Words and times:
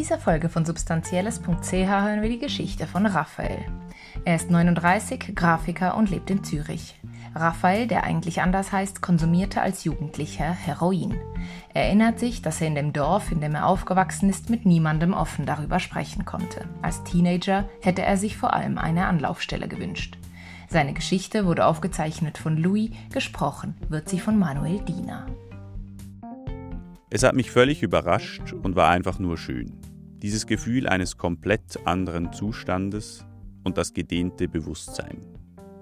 dieser 0.00 0.18
Folge 0.18 0.48
von 0.48 0.64
substanzielles.ch 0.64 1.72
hören 1.72 2.22
wir 2.22 2.30
die 2.30 2.38
Geschichte 2.38 2.86
von 2.86 3.04
Raphael. 3.04 3.58
Er 4.24 4.36
ist 4.36 4.50
39, 4.50 5.34
Grafiker 5.34 5.94
und 5.94 6.08
lebt 6.08 6.30
in 6.30 6.42
Zürich. 6.42 6.98
Raphael, 7.34 7.86
der 7.86 8.04
eigentlich 8.04 8.40
anders 8.40 8.72
heißt, 8.72 9.02
konsumierte 9.02 9.60
als 9.60 9.84
Jugendlicher 9.84 10.50
Heroin. 10.52 11.18
Er 11.74 11.84
erinnert 11.84 12.18
sich, 12.18 12.40
dass 12.40 12.62
er 12.62 12.68
in 12.68 12.76
dem 12.76 12.94
Dorf, 12.94 13.30
in 13.30 13.42
dem 13.42 13.54
er 13.54 13.66
aufgewachsen 13.66 14.30
ist, 14.30 14.48
mit 14.48 14.64
niemandem 14.64 15.12
offen 15.12 15.44
darüber 15.44 15.78
sprechen 15.78 16.24
konnte. 16.24 16.64
Als 16.80 17.04
Teenager 17.04 17.68
hätte 17.82 18.00
er 18.00 18.16
sich 18.16 18.38
vor 18.38 18.54
allem 18.54 18.78
eine 18.78 19.04
Anlaufstelle 19.06 19.68
gewünscht. 19.68 20.16
Seine 20.70 20.94
Geschichte 20.94 21.44
wurde 21.44 21.66
aufgezeichnet 21.66 22.38
von 22.38 22.56
Louis, 22.56 22.88
gesprochen 23.12 23.74
wird 23.90 24.08
sie 24.08 24.18
von 24.18 24.38
Manuel 24.38 24.80
Diener. 24.80 25.26
Es 27.10 27.22
hat 27.22 27.34
mich 27.34 27.50
völlig 27.50 27.82
überrascht 27.82 28.54
und 28.54 28.76
war 28.76 28.88
einfach 28.88 29.18
nur 29.18 29.36
schön. 29.36 29.89
Dieses 30.22 30.46
Gefühl 30.46 30.86
eines 30.86 31.16
komplett 31.16 31.86
anderen 31.86 32.32
Zustandes 32.32 33.24
und 33.64 33.78
das 33.78 33.94
gedehnte 33.94 34.48
Bewusstsein. 34.48 35.22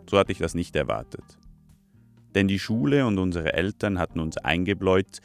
So 0.09 0.17
hatte 0.17 0.31
ich 0.31 0.39
das 0.39 0.55
nicht 0.55 0.77
erwartet. 0.77 1.25
Denn 2.35 2.47
die 2.47 2.61
Schule 2.61 3.05
und 3.07 3.19
unsere 3.19 3.55
Eltern 3.55 3.99
hatten 3.99 4.21
uns 4.21 4.37
eingebläut, 4.37 5.19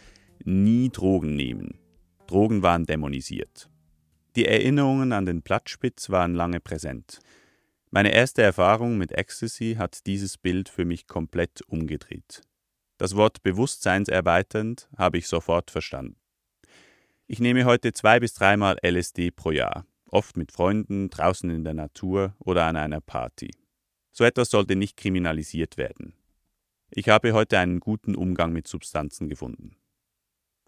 nie 0.43 0.89
Drogen 0.89 1.35
nehmen. 1.35 1.77
Drogen 2.25 2.63
waren 2.63 2.85
dämonisiert. 2.85 3.69
Die 4.35 4.47
Erinnerungen 4.47 5.11
an 5.11 5.27
den 5.27 5.43
Plattspitz 5.43 6.09
waren 6.09 6.33
lange 6.33 6.59
präsent. 6.59 7.19
Meine 7.91 8.11
erste 8.11 8.41
Erfahrung 8.41 8.97
mit 8.97 9.11
Ecstasy 9.11 9.75
hat 9.77 10.07
dieses 10.07 10.39
Bild 10.39 10.69
für 10.69 10.85
mich 10.85 11.05
komplett 11.05 11.61
umgedreht. 11.67 12.41
Das 12.97 13.15
Wort 13.15 13.43
bewusstseinserweiternd 13.43 14.89
habe 14.97 15.19
ich 15.19 15.27
sofort 15.27 15.69
verstanden. 15.69 16.22
Ich 17.33 17.39
nehme 17.39 17.65
heute 17.65 17.93
zwei 17.93 18.19
bis 18.19 18.35
dreimal 18.35 18.77
LSD 18.85 19.31
pro 19.31 19.49
Jahr, 19.49 19.87
oft 20.05 20.37
mit 20.37 20.51
Freunden, 20.51 21.09
draußen 21.09 21.49
in 21.49 21.63
der 21.63 21.73
Natur 21.73 22.35
oder 22.37 22.65
an 22.65 22.77
einer 22.77 23.01
Party. 23.01 23.49
So 24.11 24.23
etwas 24.23 24.51
sollte 24.51 24.75
nicht 24.75 24.97
kriminalisiert 24.97 25.77
werden. 25.77 26.13
Ich 26.91 27.09
habe 27.09 27.33
heute 27.33 27.57
einen 27.57 27.79
guten 27.79 28.13
Umgang 28.13 28.53
mit 28.53 28.67
Substanzen 28.67 29.29
gefunden. 29.29 29.77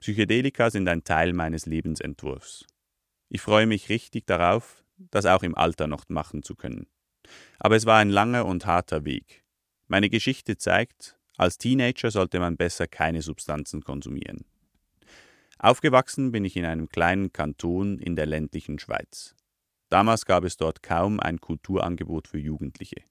Psychedelika 0.01 0.71
sind 0.71 0.87
ein 0.87 1.03
Teil 1.03 1.33
meines 1.33 1.67
Lebensentwurfs. 1.67 2.65
Ich 3.29 3.41
freue 3.41 3.67
mich 3.67 3.89
richtig 3.89 4.25
darauf, 4.25 4.83
das 4.97 5.27
auch 5.27 5.43
im 5.43 5.53
Alter 5.53 5.85
noch 5.85 6.05
machen 6.09 6.41
zu 6.41 6.55
können. 6.55 6.87
Aber 7.59 7.75
es 7.75 7.85
war 7.85 7.99
ein 7.99 8.09
langer 8.09 8.47
und 8.47 8.65
harter 8.65 9.05
Weg. 9.05 9.43
Meine 9.87 10.09
Geschichte 10.09 10.57
zeigt, 10.57 11.15
als 11.37 11.59
Teenager 11.59 12.09
sollte 12.09 12.39
man 12.39 12.57
besser 12.57 12.87
keine 12.87 13.21
Substanzen 13.21 13.83
konsumieren. 13.83 14.45
Aufgewachsen 15.57 16.31
bin 16.31 16.45
ich 16.45 16.57
in 16.57 16.65
einem 16.65 16.89
kleinen 16.89 17.31
Kanton 17.31 17.97
in 17.99 18.15
der 18.15 18.25
ländlichen 18.25 18.79
Schweiz. 18.79 19.35
Damals 19.89 20.25
gab 20.25 20.43
es 20.43 20.57
dort 20.57 20.83
kaum 20.83 21.19
ein 21.19 21.39
Kulturangebot 21.39 22.27
für 22.27 22.39
Jugendliche. 22.39 23.03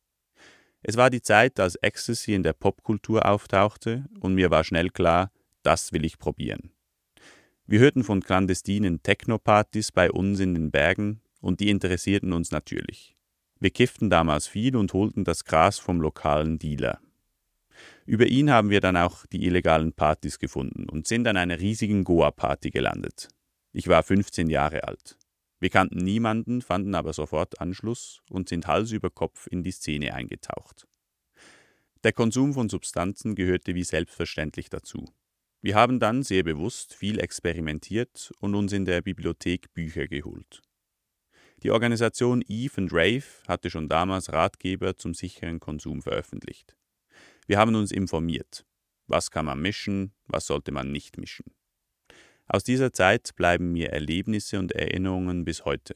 Es 0.82 0.96
war 0.98 1.08
die 1.08 1.22
Zeit, 1.22 1.58
als 1.58 1.76
Ecstasy 1.76 2.34
in 2.34 2.42
der 2.42 2.52
Popkultur 2.52 3.26
auftauchte 3.26 4.04
und 4.20 4.34
mir 4.34 4.50
war 4.50 4.64
schnell 4.64 4.90
klar, 4.90 5.30
das 5.62 5.92
will 5.92 6.04
ich 6.04 6.18
probieren. 6.18 6.72
Wir 7.66 7.80
hörten 7.80 8.04
von 8.04 8.22
clandestinen 8.22 9.02
Techno-Partys 9.02 9.92
bei 9.92 10.12
uns 10.12 10.38
in 10.40 10.54
den 10.54 10.70
Bergen 10.70 11.22
und 11.40 11.60
die 11.60 11.70
interessierten 11.70 12.34
uns 12.34 12.50
natürlich. 12.50 13.16
Wir 13.58 13.70
kifften 13.70 14.10
damals 14.10 14.46
viel 14.46 14.76
und 14.76 14.92
holten 14.92 15.24
das 15.24 15.46
Gras 15.46 15.78
vom 15.78 16.02
lokalen 16.02 16.58
Dealer. 16.58 17.00
Über 18.06 18.26
ihn 18.26 18.50
haben 18.50 18.70
wir 18.70 18.80
dann 18.80 18.96
auch 18.96 19.24
die 19.26 19.46
illegalen 19.46 19.92
Partys 19.92 20.38
gefunden 20.38 20.88
und 20.88 21.06
sind 21.06 21.26
an 21.26 21.38
einer 21.38 21.58
riesigen 21.58 22.04
Goa-Party 22.04 22.70
gelandet. 22.70 23.28
Ich 23.72 23.88
war 23.88 24.02
15 24.02 24.50
Jahre 24.50 24.84
alt. 24.84 25.18
Wir 25.58 25.70
kannten 25.70 25.98
niemanden, 25.98 26.60
fanden 26.60 26.94
aber 26.94 27.14
sofort 27.14 27.60
Anschluss 27.60 28.20
und 28.28 28.48
sind 28.50 28.66
Hals 28.66 28.92
über 28.92 29.08
Kopf 29.08 29.46
in 29.46 29.62
die 29.62 29.70
Szene 29.70 30.12
eingetaucht. 30.14 30.86
Der 32.02 32.12
Konsum 32.12 32.52
von 32.52 32.68
Substanzen 32.68 33.34
gehörte 33.34 33.74
wie 33.74 33.84
selbstverständlich 33.84 34.68
dazu. 34.68 35.06
Wir 35.62 35.74
haben 35.74 35.98
dann 35.98 36.22
sehr 36.22 36.42
bewusst 36.42 36.92
viel 36.92 37.18
experimentiert 37.18 38.30
und 38.40 38.54
uns 38.54 38.74
in 38.74 38.84
der 38.84 39.00
Bibliothek 39.00 39.72
Bücher 39.72 40.06
geholt. 40.06 40.60
Die 41.62 41.70
Organisation 41.70 42.44
Eve 42.46 42.76
and 42.76 42.92
Rave 42.92 43.24
hatte 43.48 43.70
schon 43.70 43.88
damals 43.88 44.30
Ratgeber 44.30 44.96
zum 44.96 45.14
sicheren 45.14 45.60
Konsum 45.60 46.02
veröffentlicht. 46.02 46.76
Wir 47.46 47.58
haben 47.58 47.74
uns 47.74 47.92
informiert. 47.92 48.64
Was 49.06 49.30
kann 49.30 49.44
man 49.44 49.60
mischen, 49.60 50.12
was 50.26 50.46
sollte 50.46 50.72
man 50.72 50.90
nicht 50.90 51.18
mischen. 51.18 51.44
Aus 52.46 52.64
dieser 52.64 52.92
Zeit 52.92 53.34
bleiben 53.36 53.72
mir 53.72 53.90
Erlebnisse 53.90 54.58
und 54.58 54.72
Erinnerungen 54.72 55.44
bis 55.44 55.64
heute. 55.64 55.94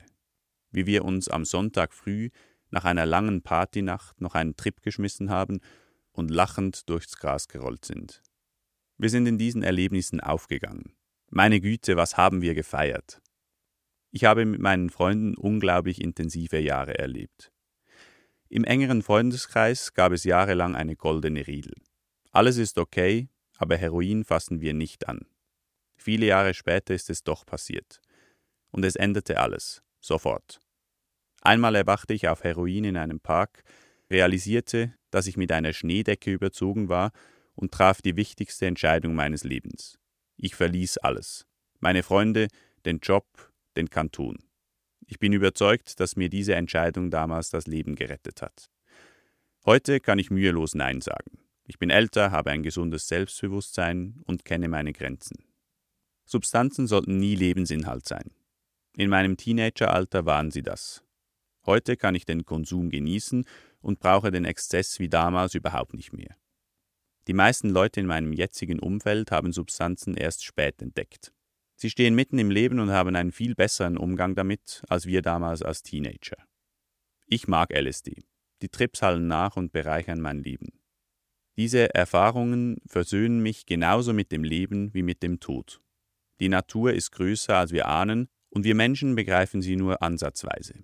Wie 0.70 0.86
wir 0.86 1.04
uns 1.04 1.28
am 1.28 1.44
Sonntag 1.44 1.94
früh 1.94 2.30
nach 2.70 2.84
einer 2.84 3.06
langen 3.06 3.42
Partynacht 3.42 4.20
noch 4.20 4.34
einen 4.34 4.56
Trip 4.56 4.82
geschmissen 4.82 5.30
haben 5.30 5.60
und 6.12 6.30
lachend 6.30 6.88
durchs 6.88 7.16
Gras 7.16 7.48
gerollt 7.48 7.84
sind. 7.84 8.22
Wir 8.98 9.08
sind 9.08 9.26
in 9.26 9.38
diesen 9.38 9.62
Erlebnissen 9.62 10.20
aufgegangen. 10.20 10.92
Meine 11.30 11.60
Güte, 11.60 11.96
was 11.96 12.16
haben 12.16 12.42
wir 12.42 12.54
gefeiert. 12.54 13.22
Ich 14.10 14.24
habe 14.24 14.44
mit 14.44 14.60
meinen 14.60 14.90
Freunden 14.90 15.36
unglaublich 15.36 16.00
intensive 16.00 16.58
Jahre 16.58 16.98
erlebt. 16.98 17.52
Im 18.48 18.64
engeren 18.64 19.02
Freundeskreis 19.02 19.92
gab 19.92 20.12
es 20.12 20.24
jahrelang 20.24 20.74
eine 20.74 20.96
goldene 20.96 21.46
Riedel. 21.46 21.74
Alles 22.30 22.56
ist 22.56 22.78
okay, 22.78 23.28
aber 23.58 23.76
Heroin 23.76 24.24
fassen 24.24 24.60
wir 24.60 24.72
nicht 24.72 25.08
an. 25.08 25.26
Viele 25.96 26.26
Jahre 26.26 26.54
später 26.54 26.94
ist 26.94 27.10
es 27.10 27.24
doch 27.24 27.44
passiert. 27.44 28.00
Und 28.70 28.84
es 28.84 28.96
änderte 28.96 29.40
alles, 29.40 29.82
sofort. 30.00 30.60
Einmal 31.42 31.74
erwachte 31.74 32.14
ich 32.14 32.28
auf 32.28 32.44
Heroin 32.44 32.84
in 32.84 32.96
einem 32.96 33.20
Park, 33.20 33.64
realisierte, 34.10 34.94
dass 35.10 35.26
ich 35.26 35.36
mit 35.36 35.52
einer 35.52 35.72
Schneedecke 35.72 36.32
überzogen 36.32 36.88
war 36.88 37.12
und 37.54 37.72
traf 37.72 38.00
die 38.00 38.16
wichtigste 38.16 38.66
Entscheidung 38.66 39.14
meines 39.14 39.44
Lebens. 39.44 39.98
Ich 40.36 40.54
verließ 40.54 40.98
alles. 40.98 41.46
Meine 41.80 42.02
Freunde, 42.02 42.48
den 42.84 43.00
Job, 43.00 43.26
den 43.76 43.90
Kanton. 43.90 44.38
Ich 45.10 45.18
bin 45.18 45.32
überzeugt, 45.32 46.00
dass 46.00 46.16
mir 46.16 46.28
diese 46.28 46.54
Entscheidung 46.54 47.10
damals 47.10 47.48
das 47.48 47.66
Leben 47.66 47.94
gerettet 47.94 48.42
hat. 48.42 48.70
Heute 49.64 50.00
kann 50.00 50.18
ich 50.18 50.30
mühelos 50.30 50.74
Nein 50.74 51.00
sagen. 51.00 51.38
Ich 51.66 51.78
bin 51.78 51.88
älter, 51.88 52.30
habe 52.30 52.50
ein 52.50 52.62
gesundes 52.62 53.08
Selbstbewusstsein 53.08 54.22
und 54.26 54.44
kenne 54.44 54.68
meine 54.68 54.92
Grenzen. 54.92 55.44
Substanzen 56.26 56.86
sollten 56.86 57.18
nie 57.18 57.34
Lebensinhalt 57.34 58.06
sein. 58.06 58.30
In 58.98 59.08
meinem 59.08 59.38
Teenageralter 59.38 60.26
waren 60.26 60.50
sie 60.50 60.62
das. 60.62 61.02
Heute 61.64 61.96
kann 61.96 62.14
ich 62.14 62.26
den 62.26 62.44
Konsum 62.44 62.90
genießen 62.90 63.46
und 63.80 64.00
brauche 64.00 64.30
den 64.30 64.44
Exzess 64.44 64.98
wie 64.98 65.08
damals 65.08 65.54
überhaupt 65.54 65.94
nicht 65.94 66.12
mehr. 66.12 66.36
Die 67.28 67.34
meisten 67.34 67.70
Leute 67.70 68.00
in 68.00 68.06
meinem 68.06 68.34
jetzigen 68.34 68.78
Umfeld 68.78 69.30
haben 69.30 69.52
Substanzen 69.52 70.16
erst 70.16 70.44
spät 70.44 70.82
entdeckt. 70.82 71.32
Sie 71.80 71.90
stehen 71.90 72.16
mitten 72.16 72.40
im 72.40 72.50
Leben 72.50 72.80
und 72.80 72.90
haben 72.90 73.14
einen 73.14 73.30
viel 73.30 73.54
besseren 73.54 73.96
Umgang 73.96 74.34
damit 74.34 74.82
als 74.88 75.06
wir 75.06 75.22
damals 75.22 75.62
als 75.62 75.84
Teenager. 75.84 76.36
Ich 77.26 77.46
mag 77.46 77.72
LSD. 77.72 78.24
Die 78.62 78.68
Trips 78.68 79.00
hallen 79.00 79.28
nach 79.28 79.56
und 79.56 79.70
bereichern 79.70 80.20
mein 80.20 80.42
Leben. 80.42 80.72
Diese 81.56 81.94
Erfahrungen 81.94 82.78
versöhnen 82.84 83.40
mich 83.44 83.64
genauso 83.64 84.12
mit 84.12 84.32
dem 84.32 84.42
Leben 84.42 84.92
wie 84.92 85.04
mit 85.04 85.22
dem 85.22 85.38
Tod. 85.38 85.80
Die 86.40 86.48
Natur 86.48 86.94
ist 86.94 87.12
größer, 87.12 87.56
als 87.56 87.70
wir 87.70 87.86
ahnen, 87.86 88.28
und 88.50 88.64
wir 88.64 88.74
Menschen 88.74 89.14
begreifen 89.14 89.62
sie 89.62 89.76
nur 89.76 90.02
ansatzweise. 90.02 90.82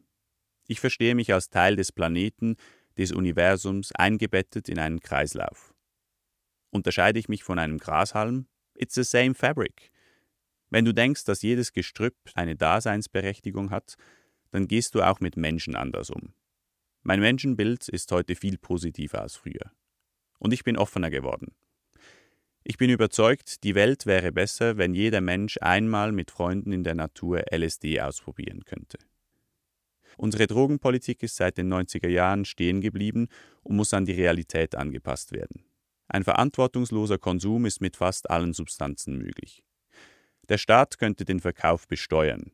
Ich 0.68 0.78
verstehe 0.78 1.16
mich 1.16 1.32
als 1.32 1.50
Teil 1.50 1.74
des 1.74 1.90
Planeten, 1.90 2.56
des 2.98 3.10
Universums, 3.10 3.90
eingebettet 3.92 4.68
in 4.68 4.78
einen 4.78 5.00
Kreislauf. 5.00 5.74
Unterscheide 6.70 7.18
ich 7.18 7.28
mich 7.28 7.42
von 7.42 7.58
einem 7.58 7.78
Grashalm? 7.78 8.46
It's 8.76 8.94
the 8.94 9.02
same 9.02 9.34
fabric. 9.34 9.90
Wenn 10.74 10.84
du 10.84 10.92
denkst, 10.92 11.22
dass 11.22 11.42
jedes 11.42 11.72
Gestrüpp 11.72 12.16
eine 12.34 12.56
Daseinsberechtigung 12.56 13.70
hat, 13.70 13.94
dann 14.50 14.66
gehst 14.66 14.96
du 14.96 15.02
auch 15.02 15.20
mit 15.20 15.36
Menschen 15.36 15.76
anders 15.76 16.10
um. 16.10 16.34
Mein 17.04 17.20
Menschenbild 17.20 17.88
ist 17.88 18.10
heute 18.10 18.34
viel 18.34 18.58
positiver 18.58 19.20
als 19.20 19.36
früher. 19.36 19.70
Und 20.40 20.52
ich 20.52 20.64
bin 20.64 20.76
offener 20.76 21.10
geworden. 21.10 21.54
Ich 22.64 22.76
bin 22.76 22.90
überzeugt, 22.90 23.62
die 23.62 23.76
Welt 23.76 24.04
wäre 24.04 24.32
besser, 24.32 24.76
wenn 24.76 24.94
jeder 24.94 25.20
Mensch 25.20 25.58
einmal 25.60 26.10
mit 26.10 26.32
Freunden 26.32 26.72
in 26.72 26.82
der 26.82 26.96
Natur 26.96 27.44
LSD 27.52 28.00
ausprobieren 28.00 28.64
könnte. 28.64 28.98
Unsere 30.16 30.48
Drogenpolitik 30.48 31.22
ist 31.22 31.36
seit 31.36 31.56
den 31.56 31.72
90er 31.72 32.08
Jahren 32.08 32.44
stehen 32.44 32.80
geblieben 32.80 33.28
und 33.62 33.76
muss 33.76 33.94
an 33.94 34.06
die 34.06 34.14
Realität 34.14 34.74
angepasst 34.74 35.30
werden. 35.30 35.62
Ein 36.08 36.24
verantwortungsloser 36.24 37.18
Konsum 37.18 37.64
ist 37.64 37.80
mit 37.80 37.96
fast 37.96 38.28
allen 38.28 38.54
Substanzen 38.54 39.18
möglich. 39.18 39.62
Der 40.48 40.58
Staat 40.58 40.98
könnte 40.98 41.24
den 41.24 41.40
Verkauf 41.40 41.88
besteuern. 41.88 42.52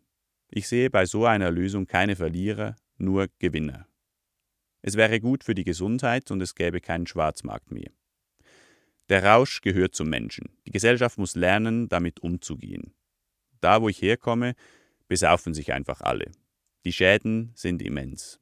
Ich 0.48 0.68
sehe 0.68 0.90
bei 0.90 1.06
so 1.06 1.26
einer 1.26 1.50
Lösung 1.50 1.86
keine 1.86 2.16
Verlierer, 2.16 2.76
nur 2.98 3.28
Gewinner. 3.38 3.86
Es 4.82 4.96
wäre 4.96 5.20
gut 5.20 5.44
für 5.44 5.54
die 5.54 5.64
Gesundheit 5.64 6.30
und 6.30 6.40
es 6.40 6.54
gäbe 6.54 6.80
keinen 6.80 7.06
Schwarzmarkt 7.06 7.70
mehr. 7.70 7.90
Der 9.08 9.24
Rausch 9.24 9.60
gehört 9.60 9.94
zum 9.94 10.08
Menschen. 10.08 10.50
Die 10.66 10.70
Gesellschaft 10.70 11.18
muss 11.18 11.34
lernen, 11.34 11.88
damit 11.88 12.20
umzugehen. 12.20 12.94
Da, 13.60 13.82
wo 13.82 13.88
ich 13.88 14.00
herkomme, 14.00 14.54
besaufen 15.08 15.52
sich 15.52 15.72
einfach 15.72 16.00
alle. 16.00 16.30
Die 16.84 16.92
Schäden 16.92 17.52
sind 17.54 17.82
immens. 17.82 18.40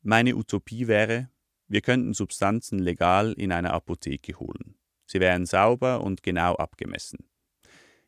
Meine 0.00 0.34
Utopie 0.34 0.88
wäre, 0.88 1.30
wir 1.68 1.82
könnten 1.82 2.14
Substanzen 2.14 2.78
legal 2.78 3.34
in 3.34 3.52
einer 3.52 3.72
Apotheke 3.72 4.38
holen. 4.38 4.76
Sie 5.06 5.20
wären 5.20 5.46
sauber 5.46 6.00
und 6.00 6.22
genau 6.22 6.56
abgemessen. 6.56 7.28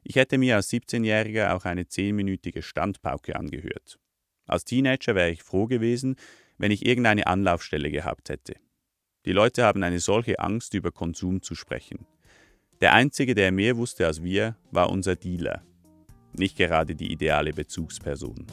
Ich 0.06 0.16
hätte 0.16 0.36
mir 0.36 0.56
als 0.56 0.70
17-Jähriger 0.70 1.54
auch 1.54 1.64
eine 1.64 1.88
zehnminütige 1.88 2.62
Standpauke 2.62 3.36
angehört. 3.36 3.98
Als 4.46 4.66
Teenager 4.66 5.14
wäre 5.14 5.30
ich 5.30 5.42
froh 5.42 5.66
gewesen, 5.66 6.16
wenn 6.58 6.70
ich 6.70 6.84
irgendeine 6.84 7.26
Anlaufstelle 7.26 7.90
gehabt 7.90 8.28
hätte. 8.28 8.56
Die 9.24 9.32
Leute 9.32 9.64
haben 9.64 9.82
eine 9.82 10.00
solche 10.00 10.38
Angst, 10.38 10.74
über 10.74 10.92
Konsum 10.92 11.40
zu 11.40 11.54
sprechen. 11.54 12.06
Der 12.82 12.92
Einzige, 12.92 13.34
der 13.34 13.50
mehr 13.50 13.78
wusste 13.78 14.06
als 14.06 14.22
wir, 14.22 14.56
war 14.70 14.90
unser 14.90 15.16
Dealer. 15.16 15.62
Nicht 16.34 16.58
gerade 16.58 16.94
die 16.94 17.10
ideale 17.10 17.52
Bezugsperson. 17.52 18.46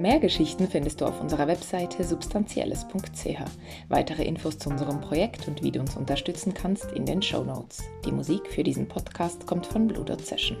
Mehr 0.00 0.18
Geschichten 0.18 0.66
findest 0.66 1.02
du 1.02 1.04
auf 1.04 1.20
unserer 1.20 1.46
Webseite 1.46 2.04
substanzielles.ch. 2.04 3.38
Weitere 3.90 4.24
Infos 4.24 4.56
zu 4.56 4.70
unserem 4.70 5.02
Projekt 5.02 5.46
und 5.46 5.62
wie 5.62 5.70
du 5.70 5.80
uns 5.80 5.94
unterstützen 5.94 6.54
kannst 6.54 6.90
in 6.92 7.04
den 7.04 7.20
Show 7.20 7.44
Notes. 7.44 7.82
Die 8.06 8.12
Musik 8.12 8.50
für 8.50 8.62
diesen 8.62 8.88
Podcast 8.88 9.46
kommt 9.46 9.66
von 9.66 9.86
Blue 9.86 10.02
Dot 10.02 10.24
Session. 10.24 10.56